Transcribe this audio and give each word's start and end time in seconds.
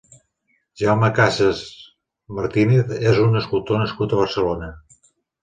Jaume 0.81 1.09
Cases 1.19 1.61
Martínez 2.39 2.95
és 3.13 3.21
un 3.27 3.41
escultor 3.43 3.83
nascut 3.83 4.19
a 4.19 4.21
Barcelona. 4.23 4.73